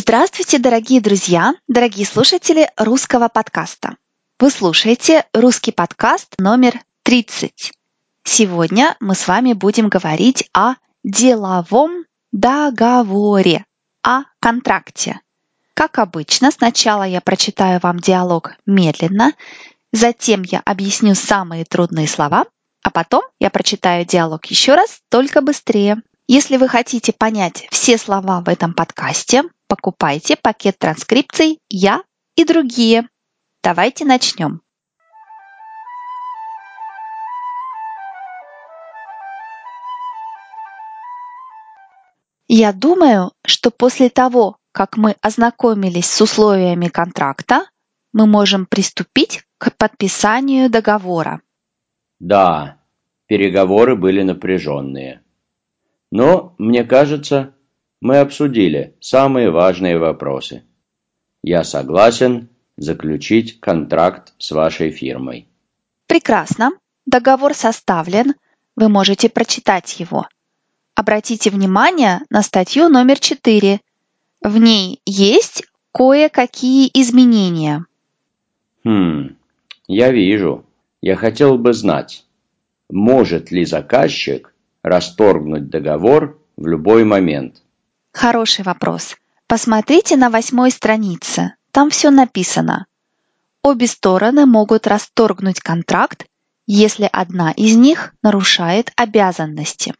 [0.00, 3.96] Здравствуйте, дорогие друзья, дорогие слушатели русского подкаста.
[4.38, 7.72] Вы слушаете русский подкаст номер 30.
[8.22, 13.64] Сегодня мы с вами будем говорить о деловом договоре,
[14.04, 15.18] о контракте.
[15.74, 19.32] Как обычно, сначала я прочитаю вам диалог медленно,
[19.92, 22.46] затем я объясню самые трудные слова,
[22.84, 25.96] а потом я прочитаю диалог еще раз, только быстрее.
[26.28, 32.02] Если вы хотите понять все слова в этом подкасте, покупайте пакет транскрипций «Я»
[32.34, 33.08] и другие.
[33.62, 34.62] Давайте начнем.
[42.48, 47.66] Я думаю, что после того, как мы ознакомились с условиями контракта,
[48.12, 51.42] мы можем приступить к подписанию договора.
[52.18, 52.78] Да,
[53.26, 55.20] переговоры были напряженные.
[56.10, 57.54] Но, мне кажется,
[58.00, 60.64] мы обсудили самые важные вопросы.
[61.42, 65.48] Я согласен заключить контракт с вашей фирмой.
[66.06, 66.70] Прекрасно.
[67.06, 68.34] Договор составлен.
[68.76, 70.28] Вы можете прочитать его.
[70.94, 73.80] Обратите внимание на статью номер 4.
[74.42, 77.84] В ней есть кое-какие изменения.
[78.84, 79.36] Хм,
[79.86, 80.64] я вижу.
[81.00, 82.24] Я хотел бы знать,
[82.90, 87.62] может ли заказчик расторгнуть договор в любой момент?
[88.18, 89.14] Хороший вопрос.
[89.46, 91.54] Посмотрите на восьмой странице.
[91.70, 92.86] Там все написано.
[93.62, 96.26] Обе стороны могут расторгнуть контракт,
[96.66, 99.94] если одна из них нарушает обязанности.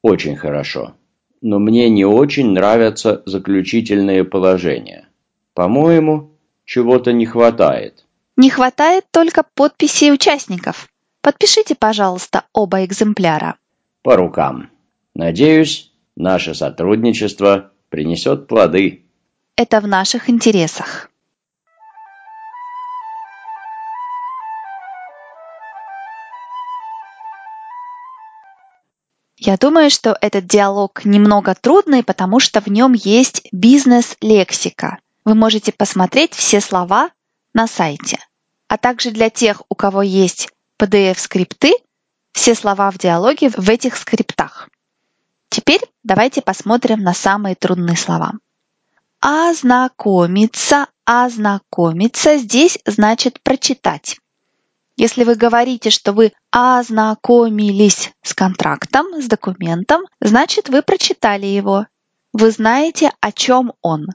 [0.00, 0.94] Очень хорошо.
[1.42, 5.06] Но мне не очень нравятся заключительные положения.
[5.52, 6.30] По-моему,
[6.64, 8.06] чего-то не хватает.
[8.36, 10.88] Не хватает только подписей участников.
[11.20, 13.58] Подпишите, пожалуйста, оба экземпляра.
[14.00, 14.70] По рукам.
[15.14, 19.04] Надеюсь, наше сотрудничество принесет плоды.
[19.56, 21.10] Это в наших интересах.
[29.38, 34.98] Я думаю, что этот диалог немного трудный, потому что в нем есть бизнес-лексика.
[35.24, 37.10] Вы можете посмотреть все слова
[37.52, 38.18] на сайте.
[38.66, 40.48] А также для тех, у кого есть
[40.78, 41.74] PDF-скрипты,
[42.32, 44.68] все слова в диалоге в этих скриптах.
[45.48, 48.32] Теперь давайте посмотрим на самые трудные слова.
[49.20, 54.18] Ознакомиться, ознакомиться здесь значит прочитать.
[54.96, 61.86] Если вы говорите, что вы ознакомились с контрактом, с документом, значит вы прочитали его.
[62.32, 64.06] Вы знаете, о чем он.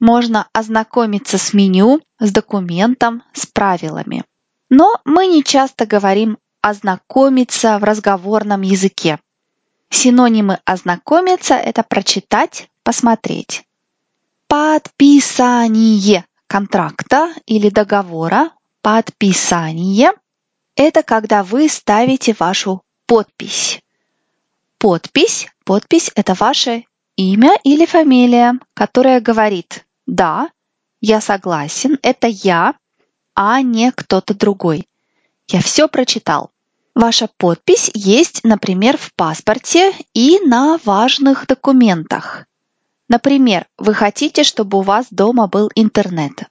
[0.00, 4.24] Можно ознакомиться с меню, с документом, с правилами.
[4.70, 9.18] Но мы не часто говорим «ознакомиться» в разговорном языке.
[9.90, 13.64] Синонимы «ознакомиться»— это прочитать, посмотреть.
[14.46, 18.50] Подписание контракта или договора,
[18.82, 20.12] подписание—
[20.76, 23.80] это когда вы ставите вашу подпись.
[24.78, 26.84] Подпись, подпись— это ваше
[27.16, 30.50] имя или фамилия, которая говорит «да,
[31.00, 32.74] я согласен, это я,
[33.34, 34.88] а не кто-то другой.
[35.48, 36.50] Я все прочитал.
[37.00, 42.44] Ваша подпись есть, например, в паспорте и на важных документах.
[43.08, 46.42] Например, вы хотите, чтобы у вас дома был интернет.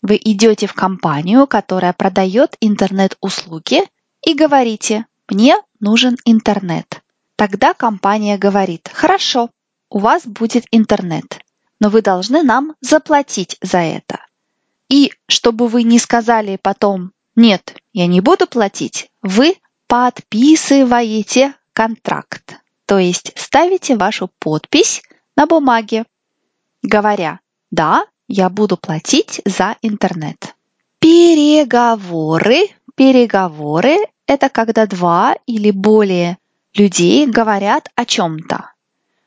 [0.00, 3.82] Вы идете в компанию, которая продает интернет-услуги,
[4.22, 7.02] и говорите «Мне нужен интернет».
[7.36, 9.50] Тогда компания говорит «Хорошо,
[9.90, 11.38] у вас будет интернет,
[11.80, 14.20] но вы должны нам заплатить за это».
[14.88, 22.98] И чтобы вы не сказали потом «нет, я не буду платить», вы подписываете контракт, то
[22.98, 25.02] есть ставите вашу подпись
[25.36, 26.04] на бумаге,
[26.82, 30.54] говоря «да, я буду платить за интернет».
[30.98, 32.68] Переговоры.
[32.94, 36.38] Переговоры– это когда два или более
[36.74, 38.72] людей говорят о чем-то.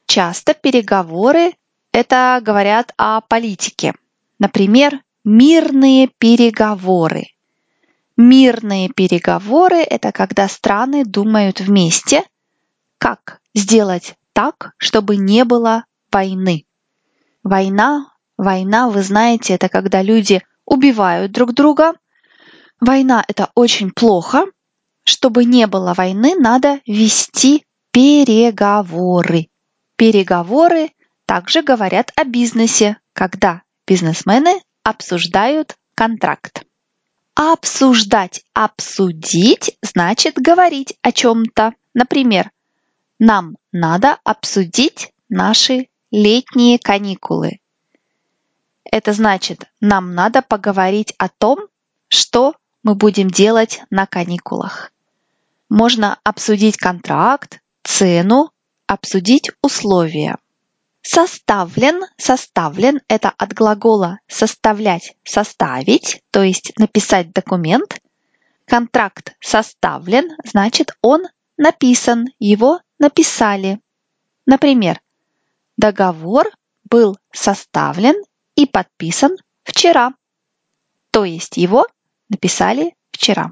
[0.07, 1.53] Часто переговоры–
[1.91, 3.93] это говорят о политике.
[4.39, 7.27] Например, Мирные переговоры.
[8.21, 12.25] Мирные переговоры– это когда страны думают вместе,
[12.97, 16.65] как сделать так, чтобы не было войны.
[17.43, 21.93] Война, война, вы знаете, это когда люди убивают друг друга.
[22.81, 24.47] Война– это очень плохо.
[25.05, 27.63] Чтобы не было войны, надо вести
[27.93, 29.47] переговоры.
[29.95, 30.91] Переговоры
[31.25, 36.65] также говорят о бизнесе, когда бизнесмены обсуждают контракт.
[37.41, 41.73] Обсуждать, обсудить значит говорить о чем-то.
[41.93, 42.51] Например,
[43.17, 47.61] нам надо обсудить наши летние каникулы.
[48.83, 51.59] Это значит, нам надо поговорить о том,
[52.09, 54.91] что мы будем делать на каникулах.
[55.69, 58.51] Можно обсудить контракт, цену,
[58.85, 60.35] обсудить условия.
[61.11, 67.99] Составлен, составлен– это от глагола составлять, составить, то есть написать документ.
[68.65, 71.23] Контракт составлен, значит он
[71.57, 73.79] написан, его написали.
[74.45, 75.01] Например,
[75.77, 76.51] договор
[76.83, 78.13] был составлен
[78.53, 80.13] и подписан вчера,
[81.09, 81.87] то есть его
[82.29, 83.51] написали вчера.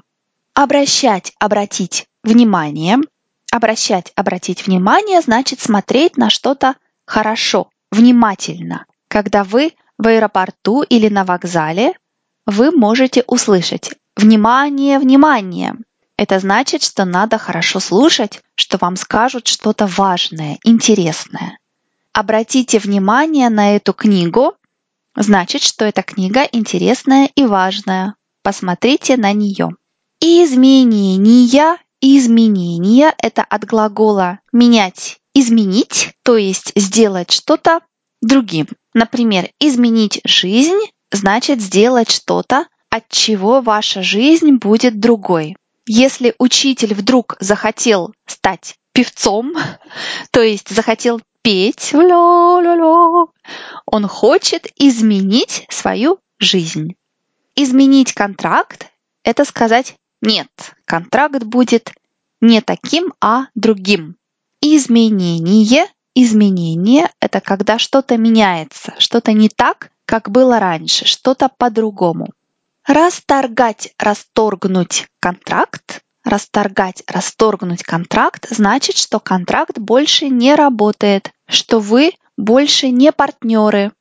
[0.54, 2.98] Обращать, обратить внимание.
[3.50, 6.76] Обращать, обратить внимание значит смотреть на что-то
[7.08, 8.84] хорошо, внимательно.
[9.08, 11.94] Когда вы в аэропорту или на вокзале,
[12.46, 15.74] вы можете услышать «Внимание, внимание!».
[16.16, 21.58] Это значит, что надо хорошо слушать, что вам скажут что-то важное, интересное.
[22.12, 24.54] Обратите внимание на эту книгу,
[25.16, 28.16] значит, что эта книга интересная и важная.
[28.42, 29.70] Посмотрите на нее.
[30.20, 31.78] Изменения.
[32.00, 37.80] Изменения– это от глагола «менять» изменить, то есть сделать что-то
[38.20, 38.68] другим.
[38.94, 40.78] Например, изменить жизнь
[41.10, 45.56] значит сделать что-то, от чего ваша жизнь будет другой.
[45.86, 49.54] Если учитель вдруг захотел стать певцом,
[50.30, 51.92] то есть захотел петь,
[53.86, 56.94] он хочет изменить свою жизнь.
[57.56, 58.86] Изменить контракт–
[59.24, 60.48] это сказать «нет».
[60.84, 61.92] Контракт будет
[62.40, 64.17] не таким, а другим.
[64.60, 65.86] Изменение.
[66.14, 72.28] Изменение– это когда что-то меняется, что-то не так, как было раньше, что-то по-другому.
[72.84, 76.02] Расторгать, расторгнуть контракт.
[76.24, 83.92] Расторгать, расторгнуть контракт значит, что контракт больше не работает, что вы больше не партнеры.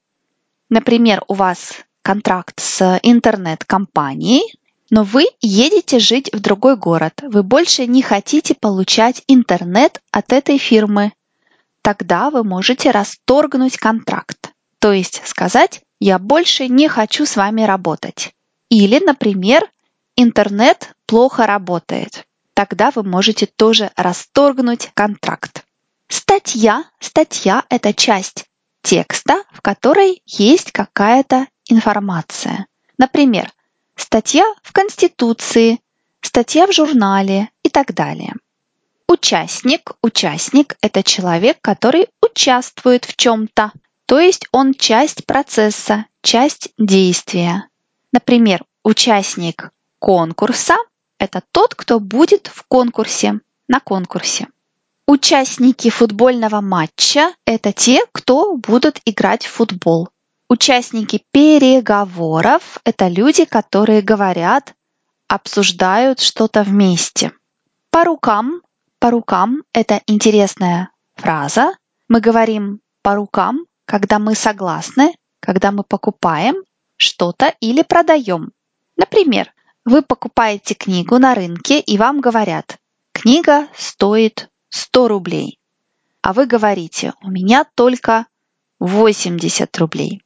[0.69, 7.21] Например, у вас контракт с интернет-компанией, но вы едете жить в другой город.
[7.21, 11.13] Вы больше не хотите получать интернет от этой фирмы.
[11.81, 14.51] Тогда вы можете расторгнуть контракт.
[14.79, 18.33] То есть сказать «я больше не хочу с вами работать».
[18.69, 19.69] Или, например,
[20.15, 22.25] интернет плохо работает.
[22.53, 25.63] Тогда вы можете тоже расторгнуть контракт.
[26.09, 26.85] Статья.
[26.99, 28.45] Статья– это часть
[28.81, 32.67] текста, в которой есть какая-то информация.
[32.97, 33.51] Например,
[33.97, 35.79] статья в Конституции,
[36.21, 38.33] статья в журнале и так далее.
[39.07, 39.91] Участник.
[40.01, 43.71] Участник– это человек, который участвует в чем-то,
[44.05, 47.67] то есть он часть процесса, часть действия.
[48.11, 50.75] Например, участник конкурса–
[51.19, 54.47] это тот, кто будет в конкурсе, на конкурсе.
[55.07, 60.09] Участники футбольного матча– это те, кто будут играть в футбол.
[60.49, 64.75] Участники переговоров– это люди, которые говорят,
[65.27, 67.33] обсуждают что-то вместе.
[67.89, 68.61] По рукам.
[68.99, 71.73] По рукам– это интересная фраза.
[72.07, 76.55] Мы говорим по рукам, когда мы согласны, когда мы покупаем
[76.95, 78.53] что-то или продаем.
[78.95, 79.51] Например,
[79.83, 82.77] вы покупаете книгу на рынке и вам говорят,
[83.11, 85.59] книга стоит 100 рублей.
[86.21, 88.27] А вы говорите, у меня только
[88.79, 90.21] 80 рублей.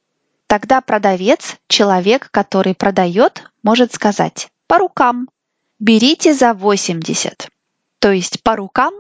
[0.52, 5.30] Тогда продавец, человек, который продает, может сказать по рукам.
[5.80, 7.48] Берите за 80.
[8.00, 8.94] То есть по рукам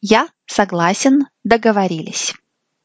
[0.00, 2.34] я согласен, договорились.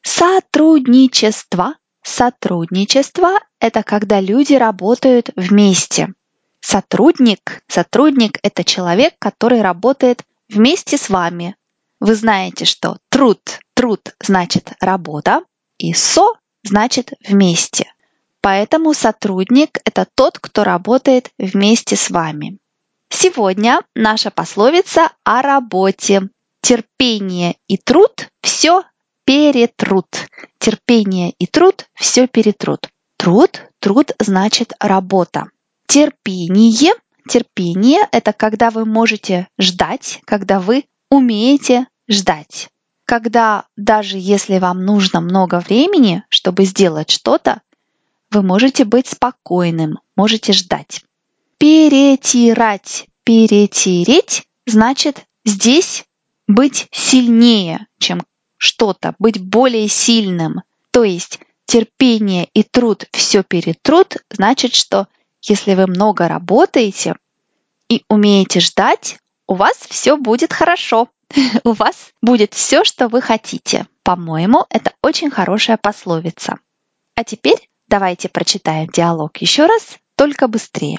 [0.02, 1.76] Сотрудничество.
[2.02, 6.12] Сотрудничество– это когда люди работают вместе.
[6.58, 7.62] Сотрудник.
[7.68, 11.54] Сотрудник– это человек, который работает вместе с вами.
[12.00, 15.44] Вы знаете, что труд, труд значит работа,
[15.76, 16.32] и со
[16.64, 17.92] значит вместе.
[18.40, 22.58] Поэтому сотрудник– это тот, кто работает вместе с вами.
[23.10, 26.28] Сегодня наша пословица о работе.
[26.62, 28.84] Терпение и труд– все
[29.24, 30.08] перетрут.
[30.58, 32.88] Терпение и труд– все перетрут.
[33.16, 35.46] Труд, труд значит работа.
[35.86, 36.92] Терпение,
[37.28, 42.68] терпение– это когда вы можете ждать, когда вы умеете ждать.
[43.06, 47.62] Когда даже если вам нужно много времени, чтобы сделать что-то,
[48.30, 51.02] вы можете быть спокойным, можете ждать.
[51.58, 53.06] Перетирать.
[53.24, 56.04] Перетереть значит здесь
[56.46, 58.22] быть сильнее, чем
[58.56, 60.62] что-то, быть более сильным.
[60.90, 65.06] То есть терпение и труд все перетрут, значит, что
[65.42, 67.16] если вы много работаете
[67.88, 71.08] и умеете ждать, у вас все будет хорошо.
[71.64, 73.86] У вас будет все, что вы хотите.
[74.02, 76.58] По-моему, это очень хорошая пословица.
[77.14, 80.98] А теперь Давайте прочитаем диалог еще раз, только быстрее.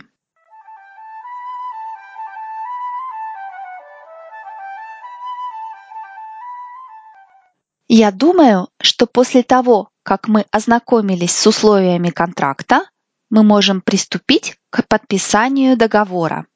[7.88, 12.86] Я думаю, что после того, как мы ознакомились с условиями контракта,
[13.30, 16.48] мы можем приступить к подписанию договора.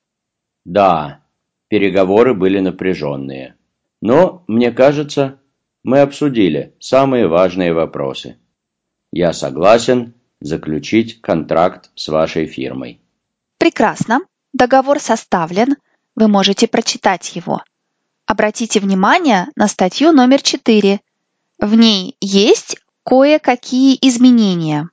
[0.65, 1.21] Да,
[1.67, 3.55] переговоры были напряженные.
[4.01, 5.39] Но, мне кажется,
[5.83, 8.37] мы обсудили самые важные вопросы.
[9.11, 12.99] Я согласен заключить контракт с вашей фирмой.
[13.57, 14.19] Прекрасно.
[14.53, 15.77] Договор составлен.
[16.15, 17.63] Вы можете прочитать его.
[18.25, 20.99] Обратите внимание на статью номер 4
[21.59, 24.89] в ней есть кое-какие изменения.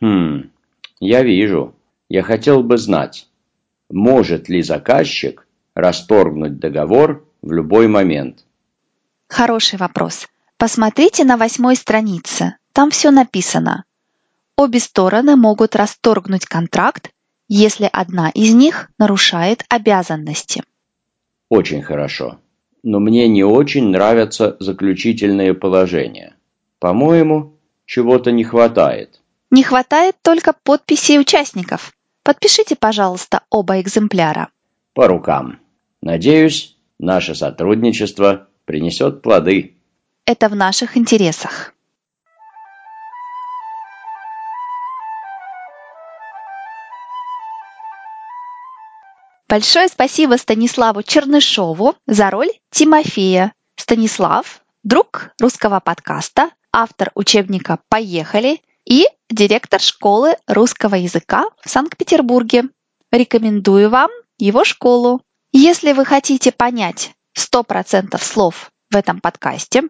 [0.00, 0.50] Хм,
[0.98, 1.74] я вижу.
[2.08, 3.28] Я хотел бы знать,
[3.88, 8.44] может ли заказчик расторгнуть договор в любой момент?
[9.28, 10.26] Хороший вопрос.
[10.56, 12.56] Посмотрите на восьмой странице.
[12.72, 13.84] Там все написано.
[14.58, 17.10] Обе стороны могут расторгнуть контракт,
[17.48, 20.62] если одна из них нарушает обязанности.
[21.48, 22.38] Очень хорошо
[22.82, 26.34] но мне не очень нравятся заключительные положения.
[26.78, 29.20] По-моему, чего-то не хватает.
[29.50, 31.92] Не хватает только подписей участников.
[32.22, 34.48] Подпишите, пожалуйста, оба экземпляра.
[34.94, 35.58] По рукам.
[36.02, 39.76] Надеюсь, наше сотрудничество принесет плоды.
[40.26, 41.74] Это в наших интересах.
[49.48, 53.54] Большое спасибо Станиславу Чернышову за роль Тимофея.
[53.76, 62.64] Станислав– друг русского подкаста, автор учебника «Поехали» и директор школы русского языка в Санкт-Петербурге.
[63.10, 65.22] Рекомендую вам его школу.
[65.50, 69.84] Если вы хотите понять 100% слов в этом подкасте,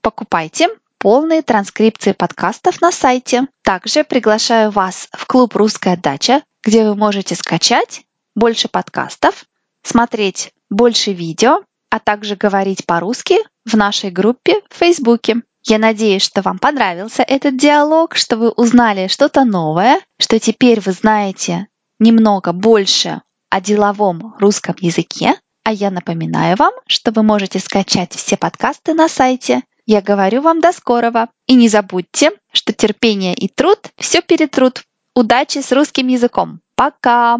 [0.00, 3.48] покупайте полные транскрипции подкастов на сайте.
[3.64, 8.03] Также приглашаю вас в клуб «Русская дача», где вы можете скачать
[8.34, 9.44] больше подкастов,
[9.82, 15.42] смотреть больше видео, а также говорить по-русски в нашей группе в Фейсбуке.
[15.62, 20.92] Я надеюсь, что вам понравился этот диалог, что вы узнали что-то новое, что теперь вы
[20.92, 25.36] знаете немного больше о деловом русском языке.
[25.62, 29.62] А я напоминаю вам, что вы можете скачать все подкасты на сайте.
[29.86, 31.28] Я говорю вам до скорого.
[31.46, 34.82] И не забудьте, что терпение и труд все перетрут.
[35.14, 36.60] Удачи с русским языком.
[36.74, 37.38] Пока!